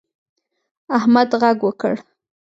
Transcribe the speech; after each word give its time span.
احمد 0.97 1.29
غږ 1.41 1.57
وکړ. 1.67 1.93